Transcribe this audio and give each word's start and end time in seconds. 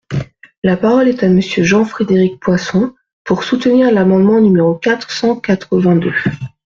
La 0.63 0.77
parole 0.77 1.07
est 1.09 1.21
à 1.21 1.29
Monsieur 1.29 1.63
Jean-Frédéric 1.63 2.39
Poisson, 2.39 2.95
pour 3.23 3.43
soutenir 3.43 3.91
l’amendement 3.91 4.41
numéro 4.41 4.73
quatre 4.73 5.11
cent 5.11 5.39
quatre-vingt-deux. 5.39 6.15